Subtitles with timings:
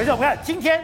[0.00, 0.82] 可是我们看今天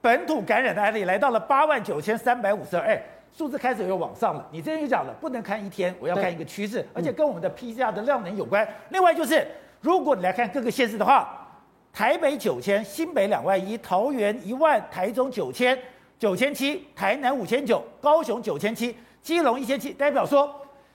[0.00, 4.48] 本土感染的案例来到了八万九千三百五十二，哎，数字开始又往上了。
[4.50, 8.66] 你之前就讲了，不能看一天，我要看一个趋势，而且跟我们的 PCR 的量能有关。
[8.88, 9.46] 另外就是，
[9.82, 11.46] 如果你来看各个县市的话，
[11.92, 15.78] 台北九千，新北两万一，桃园一万，台中九千
[16.18, 20.50] 九千七，台南五千九，高雄九千七，基隆一千七，代表说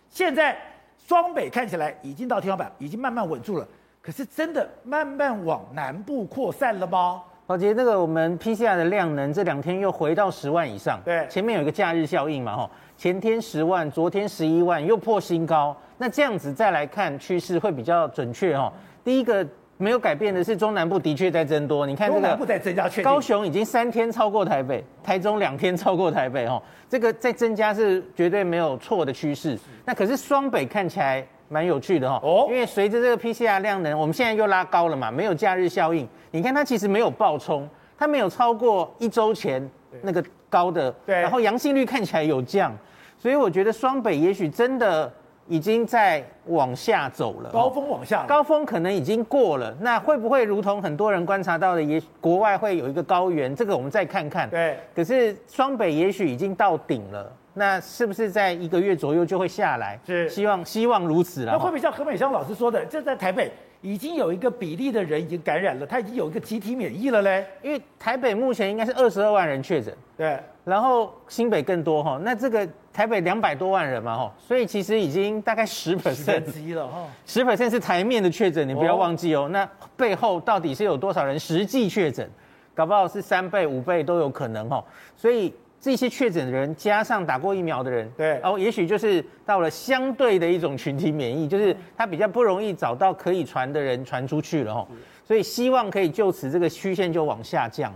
[0.09, 0.57] 现在
[0.97, 3.67] 双北看起来已经到天花板，已经慢慢稳住了。
[4.01, 7.21] 可是真的慢慢往南部扩散了吗？
[7.49, 11.01] 宝杰，那个我们 PCR 的量能这两天又回到十万以上。
[11.03, 15.75] 对，前面有一个假日效应嘛，吼，前天十万，昨天十一万，又破新高。
[15.97, 18.71] 那这样子再来看趋势会比较准确，哈。
[19.03, 19.43] 第一个
[19.77, 29.57] 没有改变的是中南部的确在增多，你看这个中南部在增加，高雄已经三天超过台北，台中两天超过台北，哈，这个在增加是绝对没有错的趋势。
[29.85, 31.25] 那可是双北看起来。
[31.49, 36.07] 蛮有趣的哈，哦，因为随着这个 PCR 量能，我们现在又拉高了嘛，没有假日效应。
[36.31, 37.67] 你看它其实没有暴冲，
[37.97, 39.67] 它没有超过一周前
[40.03, 41.19] 那个高的，对。
[41.19, 42.71] 然后阳性率看起来有降，
[43.17, 45.11] 所以我觉得双北也许真的
[45.47, 49.75] 已经在往下走了，高峰往下，高峰可能已经过了。
[49.81, 53.55] 那会不会如同很多人观察到的，也国外会有一个高原？
[53.55, 54.47] 这个我们再看看。
[54.47, 54.77] 对。
[54.95, 57.31] 可是双北也许已经到顶了。
[57.59, 59.99] 那是不是在一个月左右就会下来？
[60.07, 61.51] 是，希望希望如此了。
[61.51, 67.45] 那会不会像何美香老师说的，这在台北已经有一个比例的人已经感染了，他已经有一个集体免疫了嘞？
[67.61, 72.17] 因为台北目前应该是二十二万人确诊，对，然后新北更多哈。
[72.23, 79.49] 那这个台北两百多万人嘛哈，所以其实已经大概十 percent 了哈，十 percent 是台面的确诊，你不要忘记哦。
[79.51, 82.29] 那背后到底是有多少人实际确诊？
[82.73, 84.81] 搞不好是三倍、五倍都有可能哈。
[85.17, 85.53] 所以。
[85.81, 94.85] 这些确诊的人加上打过疫苗的人，对，哦，也许就是到了相对的一种群体免疫，就是他比较不容易找到可以传的人传出去了哈，
[95.23, 97.93] 所以希望可以就此这个曲线就往下降。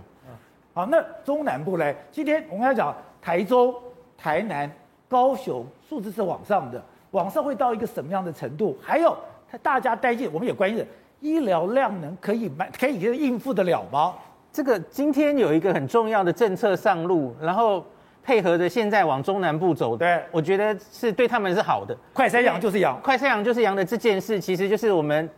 [0.72, 3.74] 好，那中南部嘞，今天我们要讲台州、
[4.16, 4.70] 台南、
[5.06, 8.76] 高雄数字是往上的，往上会到一个什么样的程度？
[8.82, 9.16] 还有，
[9.62, 10.86] 大家担心，我们也关心的，
[11.20, 14.14] 医疗量能可以满，可以应付得了吗？
[14.54, 17.84] 这个今天有一个很重要的政策上路，然后
[18.22, 21.92] 配合着现在往中南部走，对，我觉得是对他们是好的。
[22.12, 25.28] 快三阳就是阳，快三阳就是阳的这件事，其实就是我们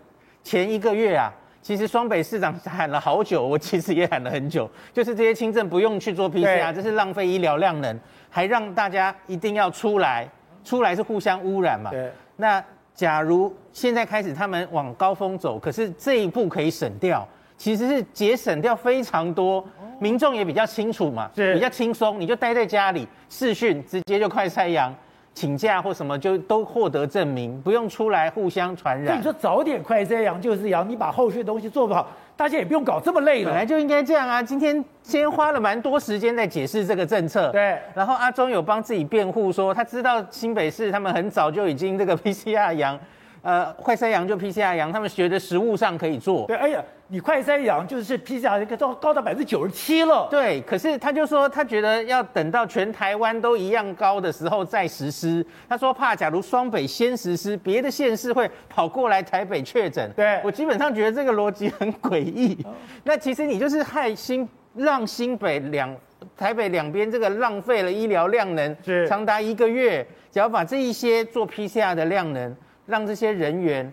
[0.44, 1.32] 前一个月啊，
[1.62, 7.98] 其实双北市长喊了好久，我其实也喊了很久，就是这些轻症不用去做 PCR，这是浪费医疗量能，
[8.28, 10.28] 还让大家一定要出来，
[10.62, 11.90] 出来是互相污染嘛。
[11.90, 12.62] 对，那
[12.94, 17.26] 假如现在开始他们往高峰走，可是这一步可以省掉。
[17.56, 19.64] 其实是节省掉非常多，
[19.98, 24.94] 民众也比较清楚嘛，是比较轻松，你就待在家里视讯，直接就快筛阳，
[25.34, 29.06] 请假或什么就都获得证明，不用出来互相传染。
[29.06, 33.50] 所以你说早点快筛阳就是阳，你把后续的东西做不好，大家也不用搞这么累了。
[33.50, 34.42] 本来就应该这样啊！
[34.42, 37.78] 今天先花了蛮多时间在解释这个政策，对。
[37.94, 42.98] 然后阿中有帮自己辩护说，他知道新北市他们很早就已经这个 PCR 阳。
[43.42, 46.46] 呃，快筛阳就 PCR 阳，他们学的实务上可以做。
[46.48, 50.26] 对，哎呀，你快筛阳就是 PCR 都高到百分之九十七了。
[50.30, 55.44] 对，可是他就说他觉得要等到全台湾都一样高的时候再实施。
[55.68, 60.10] 他说怕假如双北先实施，别的县市会跑过来台北确诊。
[60.16, 62.60] 对，我基本上觉得这个逻辑很诡异。
[62.64, 62.74] 哦、
[63.04, 65.94] 那其实你就是害新让新北两
[66.36, 70.06] 台北两边这个浪费了医疗量能，是长达一个月。
[70.32, 72.56] 只要把这一些做 PCR 的量能。
[72.88, 73.92] 让这些人员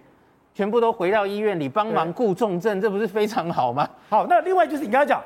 [0.54, 3.90] 全部都回到医院里帮忙顾重症，这不是非常好吗？
[4.10, 5.22] 好，那另外就是你刚才讲，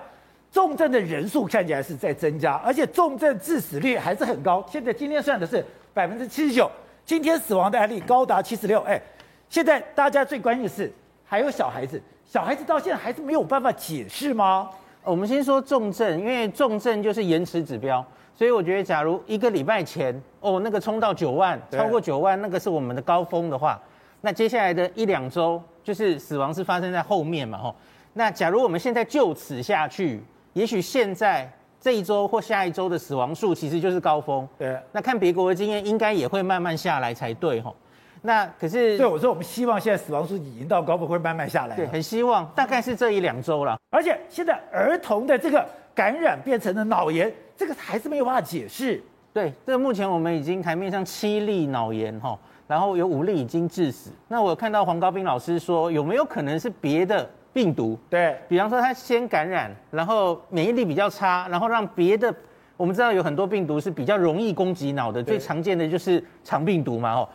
[0.52, 4.66] 重症的人数看起来是在增加，而且重症致死率还是很高。
[4.70, 6.70] 现在今天算的是百分之七十九，
[7.06, 8.80] 今天死亡的案例高达七十六。
[8.82, 9.02] 哎，
[9.50, 10.92] 现在大家最关心的是
[11.26, 14.70] 还有小孩子，小孩子到现在还是没有办法解释吗？
[15.04, 18.06] 我们先说重症，因为重症就是延迟指标。
[18.36, 23.82] 所以我觉得，假如一个礼拜前哦，那个冲到九万，超过九万，那个是我们的高峰的话，
[24.22, 27.76] 那接下来的一两周就是死亡是发生在后面嘛，吼。
[28.14, 30.22] 那假如我们现在就此下去，
[30.54, 34.48] 也许现在这一周或下一周的死亡数其实就是高峰。
[34.58, 34.78] 对。
[34.92, 37.76] 那看别国的经验，应该也会慢慢下来才对，吼。
[38.24, 41.76] 那可是，对我说，我们希望现在死亡数已经到高峰，会慢慢下来。
[41.76, 43.78] 对，很希望，大概是这一两周了。
[43.92, 45.64] 而且现在儿童的这个
[45.94, 47.32] 感染变成了脑炎。
[47.56, 49.02] 这个还是没有办法解释。
[49.34, 52.38] 对，这个目前我们已经台面上七例脑炎哈，
[52.68, 54.12] 然后有五例已经致死。
[54.28, 57.98] 那我有看到黄高斌老师说，有没有可能是别的病毒？
[58.10, 62.34] 对，比方说他先感染，然后免疫力比较差，然后让别的，
[62.76, 67.30] 我们知道有很多病毒是比较容易攻击脑的，最常见的就是肠病毒嘛，哦，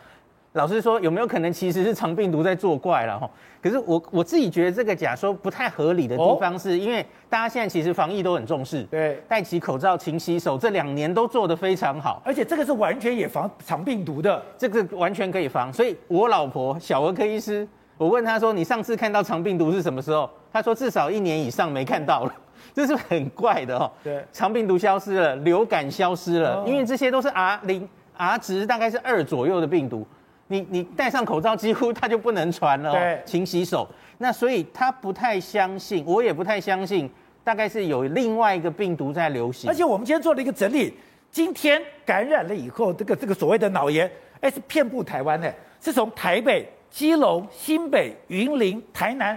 [0.53, 3.29] 老实说，有没有可能其实是肠病毒在作怪了哈？
[3.59, 15.73] 可是我我自己觉得这个假说不太合理的地方，是因为大家现在其实防疫都很重视，对，戴起口罩、勤洗手，这两年都做得非常好，而且这个是完全也防肠病毒的，这个完全可以防。
[15.73, 17.67] 所以我老婆小儿科医师，
[17.97, 22.33] 我问她说：“你上次看到肠病毒是什么时候？”她说：“至少一年以上没看到了。
[22.75, 23.91] ”这是很怪的哦。
[24.03, 30.05] 对，肠病毒消失了，流感消失了，因为这些都是 R 零 R 值大概是二左右的病毒。
[30.53, 32.91] 你你戴上口罩，几乎它就不能传了。
[32.91, 33.87] 对，勤洗手。
[34.19, 37.09] 那所以他不太相信，我也不太相信，
[37.43, 39.67] 大概是有另外一个病毒在流行。
[39.67, 40.93] 而且我们今天做了一个整理，
[41.31, 44.09] 今天感染了以后，这个这个所谓的脑炎，
[44.41, 45.51] 哎，是遍布台湾的，
[45.81, 49.35] 是从台北、基隆、新北、云林、台南。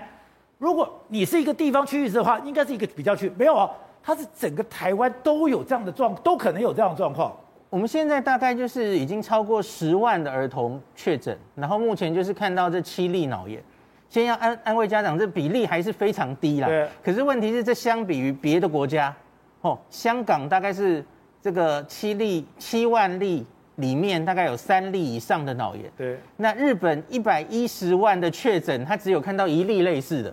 [0.59, 3.71] 如果你是一个地方区域的话，应该是一个比较区，没有哦，
[4.03, 7.35] 它是整个台湾都有这样的状，都可能有这样的状况。
[7.69, 13.63] 我们现在大概就是已经超过十万的儿童确诊，然后目前就是看到这七例脑炎。
[14.09, 16.69] 先要安安慰家长，这比例还是非常低啦。
[16.69, 16.89] 对。
[17.05, 19.15] 可是问题是，这相比于别的国家，
[19.63, 21.05] 哦，香港大概是
[21.43, 25.91] 这个七例七万例里面大概有三例以上的脑炎。
[25.97, 26.17] 对。
[26.37, 30.33] 那日本一百一十万的确诊，他只有看到一例类似的。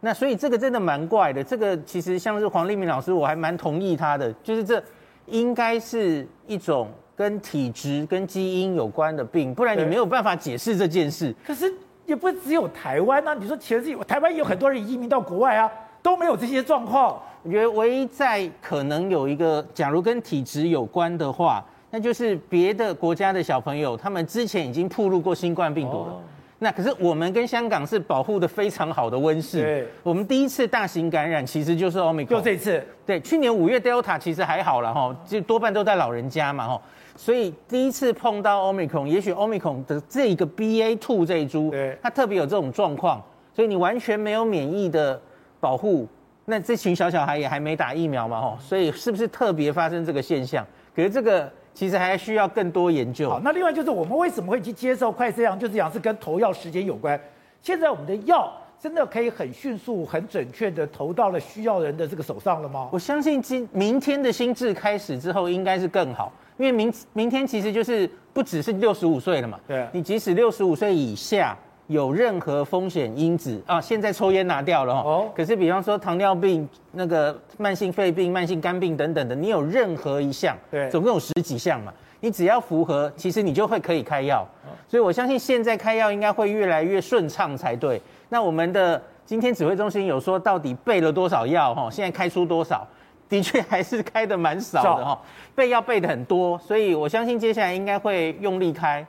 [0.00, 1.44] 那所以这个真的蛮怪的。
[1.44, 4.82] 这个其实像是黄立明老师，我还蛮同意他的，就是这。
[5.30, 11.34] 应该是一种跟体质、跟基因有关的病，不然你没有办法解释这件事。
[11.46, 11.72] 可是
[12.06, 15.70] 也不只有台湾啊，你说全世界，台湾也有很多人移民到国外啊，
[16.02, 17.20] 都没有这些状况。
[17.42, 26.12] 我觉得唯一在可能有一个，假如跟体质有关的话，那就是别的国家的小朋友，他们之前已经暴露过新冠病毒了。
[26.12, 26.20] 哦
[26.62, 29.62] 那可是我们跟香港是保护的非常好的温室。
[29.62, 32.26] 对，我们第一次大型感染其实就是 Omicron。
[32.26, 32.84] 就这次。
[33.06, 36.82] 对，去年五月 Delta 其实还好了哈，就多半都在老人家嘛哈，
[37.16, 43.24] 所以第一次碰到 Omicron，也许 Omicron 的这一个 BA two 这一株，对，它特别有这种状况，
[43.54, 45.18] 所以你完全没有免疫的
[45.60, 46.06] 保护，
[46.44, 50.66] 那这群小小孩也还没打疫苗嘛哈，所以是不是特别发生这个现象？
[50.94, 51.50] 可是这个。
[51.80, 53.30] 其实还需要更多研究。
[53.30, 57.18] 好，那另外就是我们为什么会去接受快筛阳，就是讲是跟投药时间有关。
[57.62, 62.90] 现在我们的药真的可以很迅速、很准确的投到了需要人的这个手上了吗？
[62.92, 69.58] 我相信今明天的心智开始之后，应该是更好，因为明明天其实就是不只是六十五岁了嘛。
[69.66, 71.56] 对，你即使六十五岁以下。
[71.90, 73.80] 有任何风险因子啊？
[73.80, 75.28] 现在抽烟拿掉了哦。
[75.34, 81.92] 可是，比方说糖尿病、那个慢性肺病、慢性肝病等等的，你有任何一项，对，总共有十几项嘛。
[82.20, 84.46] 你只要符合，其实你就会可以开药。
[84.86, 88.00] 所以我相信现在开药应该会越来越顺畅才对。
[88.28, 91.74] 那我们的今天指挥中心有说到底备了多少药？
[91.74, 92.86] 哈，现在开出多少？
[93.28, 95.20] 的确还是开的蛮少的哈。
[95.56, 99.04] 备药备的很多，所以我相信接下来应该会用力开。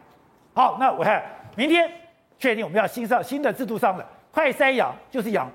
[0.56, 1.22] 好，那我看
[1.56, 2.00] 明天。
[2.42, 5.48] 确定我们要新上新的制度上了，快筛阳就是阳，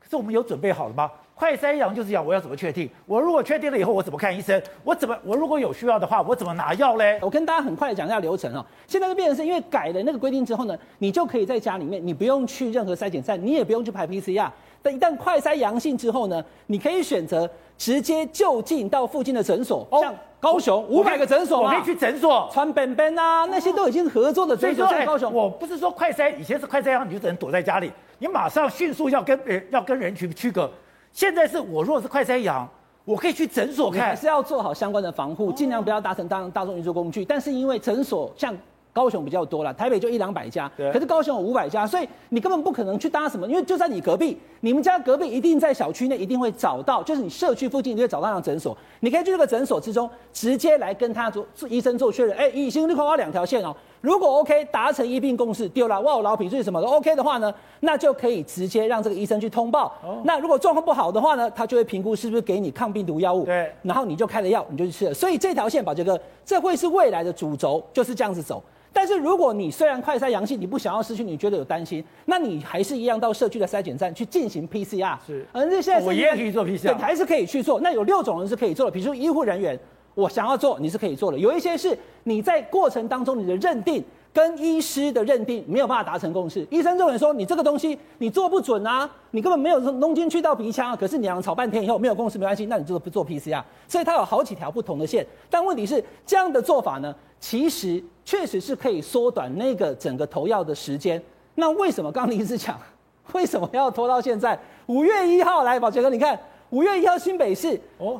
[0.00, 1.08] 可是我们有准备好了吗？
[1.36, 2.90] 快筛阳就是阳，我要怎么确定？
[3.06, 4.60] 我如果确定了以后，我怎么看医生？
[4.82, 7.20] 我怎么我如果有需要的话，我怎么拿药嘞？
[7.22, 8.66] 我跟大家很快的讲一下流程哦。
[8.88, 14.50] 现在就变成是因为改了那个规定之后呢，你就可以在家里面，你不用去任何筛检站，你也不用去排 PCR。
[14.82, 17.48] 但一旦快筛阳性之后呢，你可以选择
[17.78, 20.12] 直接就近到附近的诊所，像。
[20.44, 22.46] 高雄五百个诊所，我可以去诊所。
[22.52, 25.32] 传本本啊，那些都已经合作的诊所在高雄。
[25.32, 30.70] 我不是说快筛，以前是快筛阳，你就只能躲在家里，你马上迅速要跟人要跟人群区隔。
[31.12, 32.68] 现在是我如果是快筛阳，
[33.06, 37.24] 我可以去诊所看，还是要做好相关的防护，尽量不要搭乘大大众运输工具。
[37.24, 38.54] 但是因为诊所像。
[38.94, 59.86] 高雄比较多了，台北就一两百家，可是高雄有五百家，所以你根本不可能去搭什么，因为就在你隔壁，你们家隔壁一定在小区内一定会找到，就是你社区附近你会找到那诊所，你可以去这个诊所之中直接来跟他做医生做确认，哎，已经绿花花两条线哦，如果 OK 达成一病共识，丢了哇，我老皮是什么都 OK 的话呢，那就可以直接让这个医生去通报。
[60.04, 65.14] 哦、那如果状况不好的话呢，他就会评估是不是给你抗病毒药物，对，然后你就开了药，你就去吃了。
[65.14, 68.62] 所以这条线，宝杰哥，这会是未来的主轴，就是这样子走。
[68.92, 75.16] 但是如果你虽然快筛阳性，你不想要失去，你觉得有担心，那你还是一样到社区的筛检站去进行 PCR。
[75.26, 77.80] 是，而且现在我也可以做 PCR，对，还是可以去做。
[77.80, 79.80] 那有六种人是可以做的，比如说医护人员，
[80.14, 81.38] 我想要做，你是可以做的。
[81.38, 84.02] 有一些是你在过程当中你的认定
[84.32, 93.62] 跟医师的认定没有办法达成共识，医生认为说你这个东西你做不准啊，你根本没有弄进去到鼻腔，可是你俩吵半天以后没有共识没关系，那你就不做 PCR。
[93.86, 98.02] 所以它有好几条不同的线，但问题是这样的做法呢，其实。
[98.26, 101.22] 确实是可以缩短那个整个投药的时间。
[101.56, 102.80] 那为什么刚刚林医师讲，
[103.34, 104.58] 为什么要拖到现在？
[104.86, 106.40] 五月一号来，宝杰哥，你看
[106.70, 108.18] 五月一号新北市哦，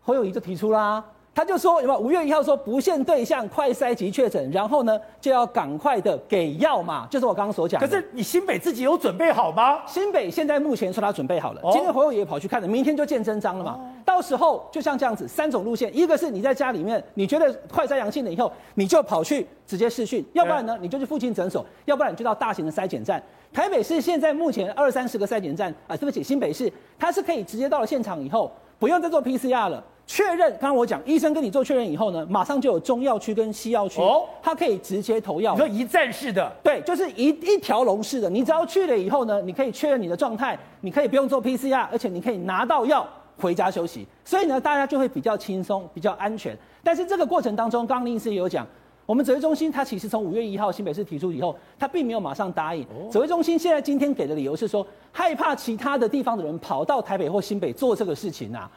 [0.00, 7.80] 侯友谊就提出啦，他就说有没有五月一号说不限对象快筛及确诊，然后呢就要赶快的给药嘛，就是我刚刚所讲。
[7.80, 9.80] 可是你新北自己有准备好吗？
[9.86, 13.72] 新北现在目前说他准备好了，哦、今天侯友也跑去看了，明天就见真章了嘛。
[13.72, 23.22] 哦、到时候就像这样子，三种路线，一个是你在家里面，你觉得快筛阳性了以后，你就跑去直接试训，要不然呢你就去附近诊所，要不然你就到大型的筛检站。
[23.52, 29.82] 台北市现在目前二三十个筛检站啊，对不起，新北市它是可以直接到了现场以后，不用再做 PCR 了。
[30.10, 35.52] 确认，刚刚我讲，医生跟你做确认以后呢，马上就有中药区跟西药区，哦，他可以直接投药。
[35.52, 38.28] 你说一站式的，对，就是一一条龙式的。
[38.28, 43.06] 你只要去了以后呢，你可以确认你的状态，你可以不用做 PCR，而且你可以拿到药
[43.38, 44.04] 回家休息。
[44.24, 46.58] 所以呢，大家就会比较轻松，比较安全。
[46.82, 48.66] 但是这个过程当中，刚刚林医师也有讲，
[49.06, 52.84] 我们指挥中心他其实从五月一号新北市提出以后，他并没有马上答应。
[53.12, 58.68] 指挥中心现在今天给的理由是说，害怕其他的地方的人跑到台北或新北做这个事情啊。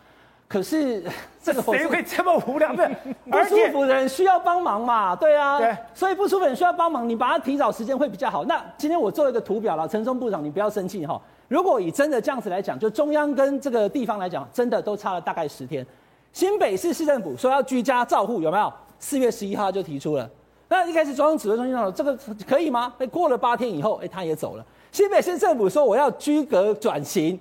[0.53, 1.03] 可是
[1.41, 2.72] 这个谁会这么无聊？
[3.25, 5.15] 不舒服的人需要帮忙嘛？
[5.15, 8.45] 对啊，对，所以不舒服的人需要帮忙，你把它提早时间会比较好。
[8.45, 11.19] 那今天我做一个图表了，陈松部长，你不要生气哈。
[11.48, 15.83] 如果以真的这样子来讲，就中央跟这个地方来讲，真的都差了大概十天。
[16.31, 18.72] 新北市市政府说要居家照护，有没有？
[19.00, 20.29] 四月十一号就提出了。
[20.69, 22.15] 那一开始中央指挥中心说这个
[22.48, 22.93] 可以吗？
[23.00, 24.63] 哎，过了八天以后，哎，他也走了。
[24.91, 27.39] 新北市政府说我要居隔转型。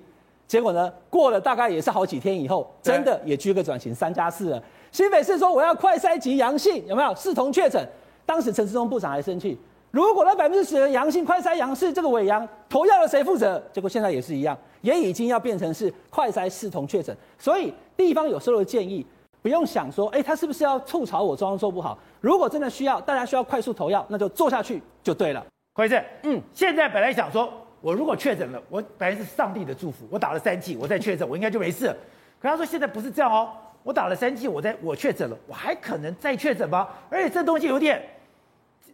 [0.53, 0.93] 结果呢？
[1.09, 4.63] 过了大概也是好几天以后，真的也居个转型三加四了。
[4.91, 7.83] 新北市说我要快筛及阳性，有没有视同确诊？
[8.23, 9.57] 当时陈世忠部长还生气，
[9.89, 13.59] 如果那百分之十的阳性快筛阳性，这个伪阳投药了谁负责？
[13.73, 17.17] 结果现在也是一样，也已经要变成是快筛视同确诊。
[17.39, 19.03] 所以地方有时候的建议，
[19.41, 21.97] 不用想说，哎，他是不是要吐槽我中央做不好？
[22.21, 25.43] 如果真的需要，大家需要快速投药，那就做下去就对了。
[25.73, 27.51] 辉正，嗯，现在本来想说。
[27.83, 31.95] 我如果确诊了，我本来是上帝的祝福，我打了三剂，我再确诊，我应该就没事了。
[32.41, 33.49] 可他说现在不是这样哦，
[33.83, 36.87] 我打了三剂，我在我确诊了，我还可能再确诊吗？
[37.09, 38.01] 而且这东西有点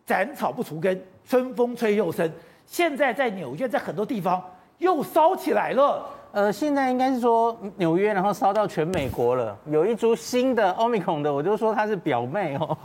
[0.08, 2.28] 斩草不除根，春风吹又生。
[2.66, 4.44] 现在在纽约，在很多地方
[4.80, 6.04] 又烧起来了。
[6.32, 9.56] 呃，现在应该是说纽约，然后烧到全美国了。
[9.68, 12.76] 有一株新的 Omicron 的，我就说它是表妹哦，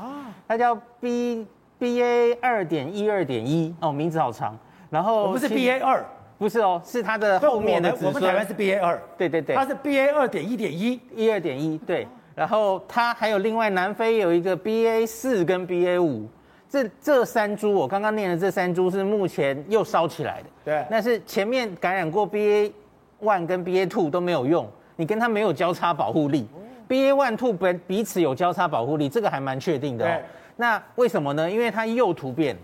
[0.46, 1.46] 它叫 B
[1.78, 4.54] B A 二点一二点一哦，名字好长。
[4.94, 6.04] 然后我不是 B A 二，
[6.38, 8.06] 不是哦，是它的后面的子孙。
[8.06, 12.06] 我们台湾是 B A 二，对对对，它是 B A 二点一点一，一二点一，对。
[12.36, 16.28] 然后它还有另外南非有一个 B A 四跟 B A 五，
[16.68, 20.46] 这这三株我刚刚念的这三株是目前又烧起来的。
[20.64, 22.72] 对，那是前面感染过 B A
[23.20, 26.46] one 跟 B A two 都没有用，你跟它没有交叉保护力。
[26.86, 30.20] B A one two 本彼此有交叉保护力，这个还蛮确定的哦。
[30.54, 31.50] 那为什么呢？
[31.50, 32.56] 因为它又突变。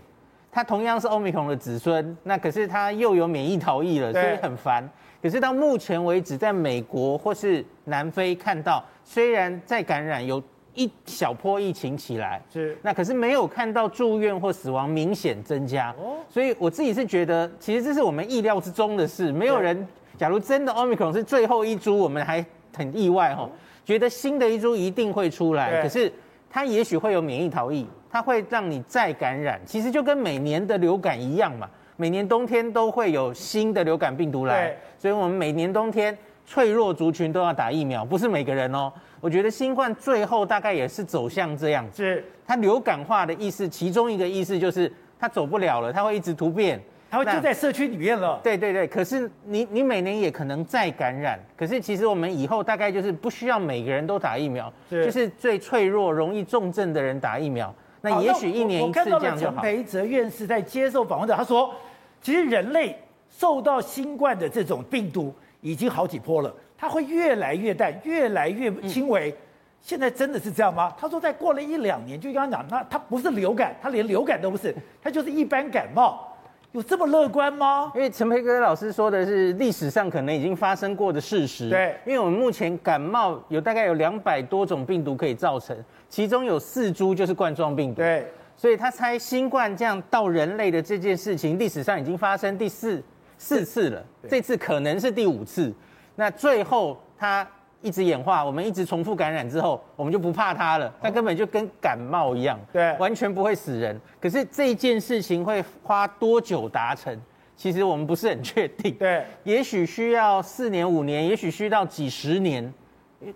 [0.52, 4.88] 它同样是欧米克的子孙，那可是它又有免疫逃逸了，所以很烦。
[5.22, 10.42] 可是到目前为止，在美国或是南非看到，虽然在感染有
[10.74, 15.94] 一小波疫情起来，是那可是没有看到住院或死亡明显增加。
[15.98, 19.30] 哦，所以我自己是觉得，其实这是我们意料之中的事。
[19.30, 23.48] 没有人，假如真的欧米克是最后一株，我们还很意外哈，
[23.84, 25.82] 觉得新的一株一定会出来。
[25.82, 26.10] 可是
[26.48, 27.86] 它也许会有免疫逃逸。
[28.10, 31.68] 它会让你再感染，其实就跟每年的流感一样嘛。
[31.96, 38.90] 每年冬天都会有新的流感病毒来，所以我们每年冬天脆弱族群都要打疫苗，不是每个人哦。
[39.20, 46.80] 我觉得新冠最后大概也是走向这样子，是它流感化的意思，其中一个意思就是它走不了了，它会一直突变。
[47.10, 48.40] 它会就在社区里面了。
[48.42, 51.38] 对对对，可是你你每年也可能再感染。
[51.56, 57.74] 可是其实我们以后大概就是不需要每个人都打疫苗，是就是最脆弱、容易重症的人打疫苗。
[58.02, 59.18] 那也许一年一次这样就好。
[59.18, 61.74] 我看到了陈培哲院士在接受访问的，他说，
[62.22, 62.96] 其实人类
[63.28, 69.34] 受到新冠的这种病毒已经好几波了，它会越来越淡，越来越轻微。
[69.82, 70.94] 现在真的是这样吗？
[70.98, 76.29] 他说，再过了一两年，就刚刚讲，那它不是流感，它连流感都不是，它就是一般感冒。
[76.72, 77.90] 有这么乐观吗？
[77.96, 81.68] 因为陈培哥老师说的是历史上可能已经发生过的事实。
[81.68, 85.76] 对，因为我们目前感冒有大概有两百多种病毒可以造成，
[86.08, 87.96] 其中有四株就是冠状病毒。
[88.02, 93.02] 对，所以他猜新冠这样到人类的这件事情，历史上已经发生第四
[93.36, 95.72] 四次了，这次可能是第五次。
[96.14, 97.46] 那最后他。
[97.82, 100.92] 一直演化，我们一直重复感染之后，我们就不怕它了。
[101.00, 103.98] 它根本就跟感冒一样，对，完全不会死人。
[104.20, 107.18] 可是这件事情会花多久达成？
[107.56, 108.94] 其实我们不是很确定。
[108.94, 112.72] 对，也许需要四年五年，也许需到几十年，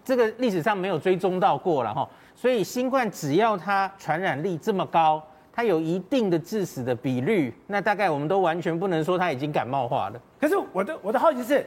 [0.04, 2.08] 这个历史上没有追踪到过了哈。
[2.34, 5.22] 所以新冠只要它传染力这么高，
[5.52, 10.20] 它有一定的致死的比率，那大概我们都完全不能说它已经感冒化了。
[10.38, 11.64] 可是我的我的好奇是。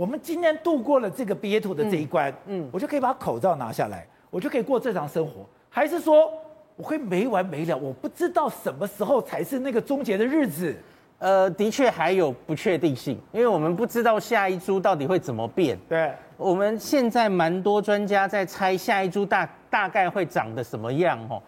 [0.00, 6.32] 我们今天度过了这个 BA.2 的这一关，嗯，嗯，我就可以把口罩拿下来，我就可以过正常生活，还是说
[6.76, 7.76] 我会没完没了？
[7.76, 10.74] 我不知道什么时候才是那个终结的日子。
[11.18, 15.78] 呃，的确还有不确定性，因为我们不知道下一株到底会怎么变。
[15.86, 21.42] 对，我们现在蛮多专家在猜下一株大大概会长得什么样哦，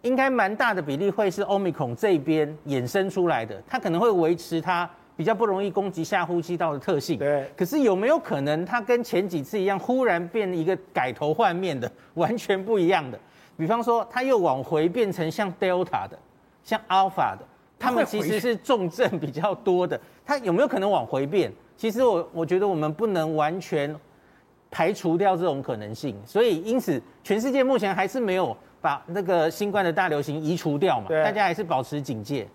[0.00, 4.90] 应该蛮大的比例会是 Omicron 这边衍生出来的，它可能会维持它。
[5.16, 7.50] 比较不容易攻击下呼吸道的特性，对。
[7.56, 13.18] 可是有没有可能它跟前几次一样，忽然变一个改头换面的，完全不一样的？
[13.56, 16.18] 比方说，它又往回变成像 Delta 的，
[16.64, 17.40] 像 Alpha 的，
[17.78, 20.00] 它们其实是重症比较多的。
[20.24, 21.52] 它有没有可能往回变？
[21.76, 23.94] 其实我我觉得我们不能完全
[24.70, 26.16] 排除掉这种可能性。
[26.24, 32.48] 所以因此，全世界目前还是没有把那个新冠的大流行移除掉嘛，大家还是保持警戒。